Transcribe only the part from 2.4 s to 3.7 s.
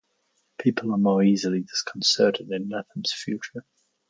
in Lethem's future.